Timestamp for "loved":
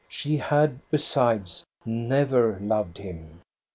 2.59-2.97